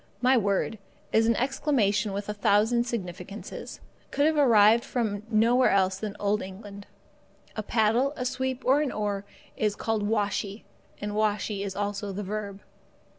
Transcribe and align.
My 0.19 0.35
word, 0.35 0.79
as 1.13 1.27
an 1.27 1.35
exclamation 1.35 2.11
with 2.11 2.27
a 2.27 2.33
thousand 2.33 2.85
significances, 2.85 3.79
could 4.09 4.25
have 4.25 4.35
arrived 4.35 4.83
from 4.83 5.21
nowhere 5.29 5.69
else 5.69 5.99
than 5.99 6.15
Old 6.19 6.41
England. 6.41 6.87
A 7.55 7.61
paddle, 7.61 8.11
a 8.15 8.25
sweep, 8.25 8.63
or 8.65 8.81
an 8.81 8.91
oar, 8.91 9.25
is 9.55 9.75
called 9.75 10.01
washee, 10.01 10.63
and 10.99 11.11
washee 11.15 11.61
is 11.63 11.75
also 11.75 12.11
the 12.11 12.23
verb. 12.23 12.61